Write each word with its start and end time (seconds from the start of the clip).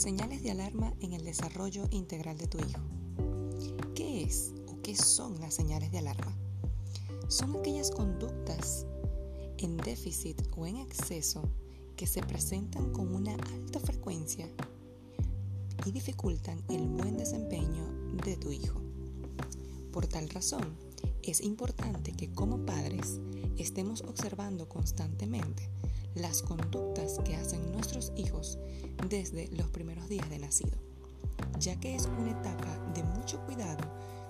Señales 0.00 0.42
de 0.42 0.50
alarma 0.50 0.94
en 1.02 1.12
el 1.12 1.26
desarrollo 1.26 1.86
integral 1.90 2.38
de 2.38 2.46
tu 2.46 2.56
hijo. 2.56 2.80
¿Qué 3.94 4.22
es 4.22 4.54
o 4.66 4.80
qué 4.80 4.96
son 4.96 5.38
las 5.42 5.52
señales 5.52 5.92
de 5.92 5.98
alarma? 5.98 6.34
Son 7.28 7.54
aquellas 7.54 7.90
conductas 7.90 8.86
en 9.58 9.76
déficit 9.76 10.40
o 10.56 10.66
en 10.66 10.78
exceso 10.78 11.42
que 11.96 12.06
se 12.06 12.22
presentan 12.22 12.94
con 12.94 13.14
una 13.14 13.34
alta 13.34 13.78
frecuencia 13.78 14.48
y 15.84 15.92
dificultan 15.92 16.62
el 16.70 16.88
buen 16.88 17.18
desempeño 17.18 17.84
de 18.24 18.38
tu 18.38 18.52
hijo. 18.52 18.80
Por 19.92 20.06
tal 20.06 20.30
razón, 20.30 20.78
es 21.22 21.42
importante 21.42 22.12
que 22.12 22.32
como 22.32 22.64
padres 22.64 23.20
estemos 23.58 24.00
observando 24.00 24.66
constantemente 24.66 25.68
las 26.14 26.40
conductas 26.40 27.18
que 27.22 27.36
hacen 27.36 27.69
hijos 28.20 28.58
desde 29.08 29.48
los 29.48 29.68
primeros 29.68 30.08
días 30.08 30.28
de 30.30 30.38
nacido, 30.38 30.78
ya 31.58 31.78
que 31.80 31.94
es 31.94 32.06
una 32.06 32.30
etapa 32.30 32.78
de 32.94 33.02
mucho 33.02 33.40
cuidado 33.46 33.84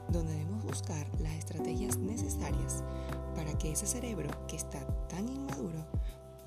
donde 0.08 0.32
debemos 0.32 0.64
buscar 0.64 1.06
las 1.20 1.32
estrategias 1.34 1.98
necesarias 1.98 2.82
para 3.34 3.56
que 3.58 3.72
ese 3.72 3.86
cerebro 3.86 4.30
que 4.46 4.56
está 4.56 4.80
tan 5.08 5.28
inmaduro 5.28 5.86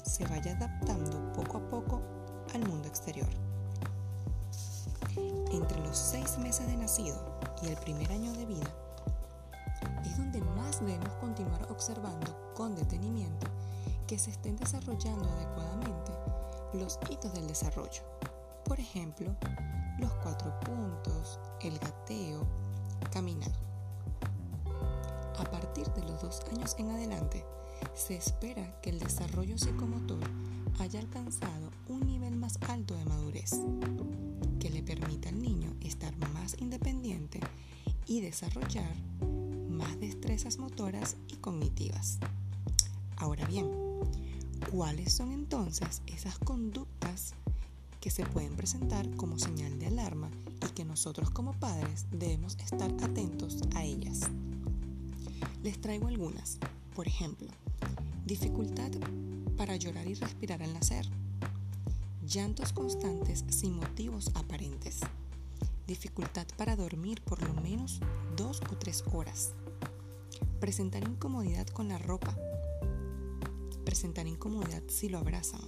se 0.04 0.26
vaya 0.26 0.54
adaptando 0.54 1.32
poco 1.34 1.58
a 1.58 1.70
poco 1.70 2.02
al 2.54 2.68
mundo 2.68 2.88
exterior. 2.88 3.30
Entre 5.52 5.80
los 5.82 5.98
seis 5.98 6.38
meses 6.40 6.68
de 6.68 6.78
nacido 6.78 7.40
y 7.62 7.68
el 7.68 7.76
primer 7.78 8.12
año 8.12 8.34
de 8.34 8.46
vida 8.46 8.76
es 10.06 10.18
donde 10.18 10.42
más 10.42 10.80
debemos 10.80 11.14
continuar 11.16 11.64
observando 11.72 12.54
con 12.56 12.76
detenimiento 12.76 13.48
que 14.08 14.20
se 14.20 14.32
estén 14.32 14.58
desarrollando 14.58 15.30
adecuadamente 15.30 16.12
los 16.73 17.00
hitos 17.09 17.34
del 17.34 17.48
desarrollo. 17.48 18.03
Por 18.66 18.80
ejemplo, 18.80 19.36
los 20.00 20.14
cuatro 20.16 20.59
puntos, 20.61 21.39
el 21.61 21.78
gateo, 21.80 22.45
caminar. 23.11 23.52
A 25.38 25.44
partir 25.44 25.88
de 25.94 26.03
los 26.03 26.22
dos 26.22 26.42
años 26.52 26.75
en 26.78 26.92
adelante, 26.92 27.45
se 27.94 28.16
espera 28.16 28.80
que 28.81 28.89
el 28.89 29.00
desarrollo 29.00 29.58
psicomotor 29.58 30.20
haya 30.80 31.00
alcanzado 31.00 31.70
un 31.88 32.06
nivel 32.06 32.36
más 32.36 32.58
alto 32.67 32.95
de 32.95 33.05
madurez, 33.05 33.52
que 34.59 34.70
le 34.70 34.81
permita 34.81 35.30
al 35.30 35.42
niño 35.42 35.73
estar 35.81 36.16
más 36.33 36.55
independiente 36.59 37.39
y 38.05 38.22
desarrollar 38.22 38.95
más 39.70 40.00
destrezas 40.00 40.58
motoras 40.58 41.17
y 41.28 41.36
cognitivas. 41.38 42.20
Ahora 43.17 43.45
bien, 43.45 43.70
¿cuáles 44.74 45.14
son 45.14 45.32
entonces 45.32 46.02
esas 46.08 46.40
conductas 46.40 47.36
que 48.02 48.10
se 48.10 48.26
pueden 48.26 48.56
presentar 48.56 49.08
como 49.18 49.38
señal 49.38 49.78
de 49.78 49.86
alarma 49.86 50.32
y 50.66 50.74
que 50.74 50.84
nosotros 50.84 51.30
como 51.30 51.54
padres 51.54 52.08
debemos 52.10 52.58
estar 52.58 52.92
atentos 53.04 53.60
a 53.76 53.84
ellas? 53.84 54.22
Les 55.62 55.80
traigo 55.80 56.08
algunas. 56.08 56.58
Por 56.96 57.08
ejemplo, 57.08 57.48
dificultad 58.26 58.90
para 59.58 59.76
llorar 59.76 60.08
y 60.08 60.16
respirar 60.16 60.64
al 60.64 60.74
nacer. 60.74 61.08
Llantos 62.28 62.74
constantes 62.74 63.46
sin 63.50 63.76
motivos 63.76 64.32
aparentes. 64.34 65.02
Dificultad 65.86 66.48
para 66.58 66.76
dormir 66.76 67.22
por 67.22 67.44
lo 67.44 67.54
menos 67.62 68.00
dos 68.36 68.60
o 68.72 68.76
tres 68.76 69.04
horas. 69.14 69.54
Presentar 70.60 71.04
incomodidad 71.08 71.68
con 71.68 71.90
la 71.90 72.00
ropa 72.00 72.36
presentar 73.94 74.25
incomodidad 74.25 74.81
si 74.88 75.08
lo 75.08 75.19
abrazan, 75.19 75.61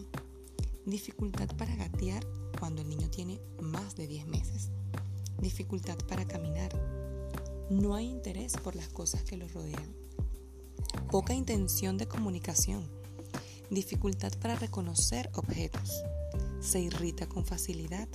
dificultad 0.83 1.47
para 1.57 1.75
gatear 1.75 2.25
cuando 2.59 2.81
el 2.81 2.89
niño 2.89 3.07
tiene 3.07 3.39
más 3.61 3.95
de 3.95 4.07
10 4.07 4.25
meses, 4.25 4.71
dificultad 5.39 5.95
para 6.07 6.25
caminar, 6.25 6.71
no 7.69 7.93
hay 7.93 8.09
interés 8.09 8.53
por 8.57 8.75
las 8.75 8.87
cosas 8.87 9.21
que 9.21 9.37
lo 9.37 9.47
rodean, 9.49 9.95
poca 11.11 11.35
intención 11.35 11.99
de 11.99 12.07
comunicación, 12.07 12.89
dificultad 13.69 14.33
para 14.39 14.55
reconocer 14.55 15.29
objetos, 15.35 15.91
se 16.61 16.79
irrita 16.79 17.29
con 17.29 17.45
facilidad, 17.45 18.09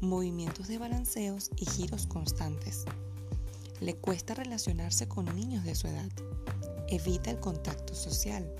movimientos 0.00 0.66
de 0.66 0.78
balanceos 0.78 1.52
y 1.54 1.64
giros 1.64 2.08
constantes. 2.08 2.86
Le 3.78 3.94
cuesta 3.94 4.34
relacionarse 4.34 5.06
con 5.06 5.26
niños 5.36 5.62
de 5.62 5.76
su 5.76 5.86
edad. 5.86 6.10
Evita 6.88 7.30
el 7.30 7.38
contacto 7.38 7.94
social 7.94 8.52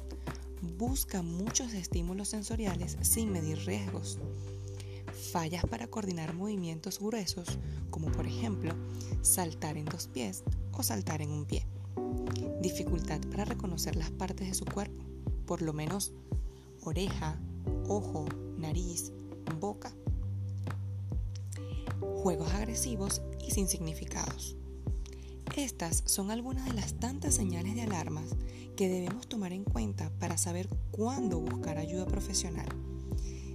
busca 0.62 1.22
muchos 1.22 1.72
estímulos 1.72 2.28
sensoriales 2.28 2.96
sin 3.02 3.32
medir 3.32 3.58
riesgos. 3.66 4.18
Fallas 5.32 5.64
para 5.66 5.88
coordinar 5.88 6.34
movimientos 6.34 7.00
gruesos, 7.00 7.58
como 7.90 8.10
por 8.12 8.26
ejemplo 8.26 8.72
saltar 9.22 9.76
en 9.76 9.84
dos 9.84 10.06
pies 10.06 10.44
o 10.72 10.82
saltar 10.82 11.22
en 11.22 11.30
un 11.30 11.44
pie. 11.44 11.66
Dificultad 12.60 13.20
para 13.30 13.44
reconocer 13.44 13.96
las 13.96 14.10
partes 14.10 14.48
de 14.48 14.54
su 14.54 14.64
cuerpo, 14.64 15.04
por 15.46 15.62
lo 15.62 15.72
menos 15.72 16.12
oreja, 16.82 17.38
ojo, 17.86 18.26
nariz, 18.56 19.12
boca. 19.60 19.92
Juegos 22.22 22.52
agresivos 22.52 23.22
y 23.46 23.50
sin 23.50 23.68
significados. 23.68 24.56
Estas 25.56 26.02
son 26.06 26.30
algunas 26.30 26.66
de 26.66 26.74
las 26.74 26.94
tantas 26.94 27.34
señales 27.34 27.74
de 27.74 27.82
alarmas 27.82 28.36
que 28.76 28.88
debemos 28.88 29.28
tomar 29.28 29.52
en 29.52 29.64
cuenta 29.64 30.10
para 30.18 30.36
saber 30.36 30.68
cuándo 30.90 31.40
buscar 31.40 31.78
ayuda 31.78 32.06
profesional. 32.06 32.68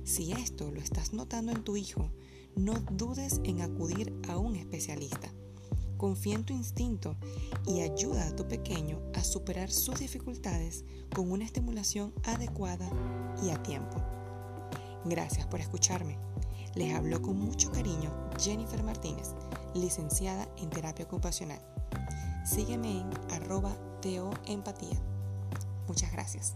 Si 0.03 0.33
esto 0.33 0.69
lo 0.71 0.81
estás 0.81 1.13
notando 1.13 1.51
en 1.51 1.63
tu 1.63 1.77
hijo, 1.77 2.11
no 2.55 2.73
dudes 2.91 3.39
en 3.45 3.61
acudir 3.61 4.13
a 4.27 4.37
un 4.37 4.55
especialista. 4.55 5.31
Confía 5.97 6.35
en 6.35 6.43
tu 6.43 6.53
instinto 6.53 7.15
y 7.65 7.81
ayuda 7.81 8.27
a 8.27 8.35
tu 8.35 8.47
pequeño 8.47 8.99
a 9.13 9.23
superar 9.23 9.71
sus 9.71 9.99
dificultades 9.99 10.83
con 11.15 11.31
una 11.31 11.45
estimulación 11.45 12.13
adecuada 12.23 12.89
y 13.41 13.51
a 13.51 13.63
tiempo. 13.63 13.95
Gracias 15.05 15.47
por 15.47 15.61
escucharme. 15.61 16.17
Les 16.75 16.93
habló 16.93 17.21
con 17.21 17.39
mucho 17.39 17.71
cariño 17.71 18.11
Jennifer 18.39 18.83
Martínez, 18.83 19.29
licenciada 19.73 20.49
en 20.57 20.69
terapia 20.69 21.05
ocupacional. 21.05 21.61
Sígueme 22.43 23.01
en 23.01 23.09
arroba 23.31 23.75
teoempatía. 24.01 24.97
Muchas 25.87 26.11
gracias. 26.11 26.55